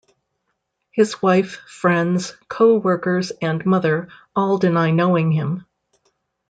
[0.89, 5.67] His wife, friends, co-workers, and mother all deny knowing him.